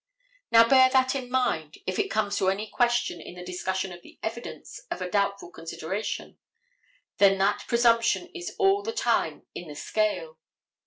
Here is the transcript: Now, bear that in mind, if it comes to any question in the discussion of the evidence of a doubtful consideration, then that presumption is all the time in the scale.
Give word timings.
Now, 0.51 0.67
bear 0.67 0.89
that 0.89 1.13
in 1.13 1.29
mind, 1.29 1.77
if 1.85 1.99
it 1.99 2.09
comes 2.09 2.35
to 2.37 2.49
any 2.49 2.65
question 2.67 3.21
in 3.21 3.35
the 3.35 3.45
discussion 3.45 3.91
of 3.91 4.01
the 4.01 4.17
evidence 4.23 4.79
of 4.89 4.99
a 4.99 5.07
doubtful 5.11 5.51
consideration, 5.51 6.39
then 7.19 7.37
that 7.37 7.65
presumption 7.67 8.31
is 8.33 8.55
all 8.57 8.81
the 8.81 8.93
time 8.93 9.45
in 9.53 9.67
the 9.67 9.75
scale. 9.75 10.39